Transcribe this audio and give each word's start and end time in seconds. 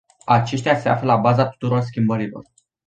Aceștia 0.25 0.75
se 0.77 0.89
află 0.89 1.07
la 1.07 1.15
baza 1.15 1.47
tuturor 1.49 1.81
schimbărilor. 1.81 2.43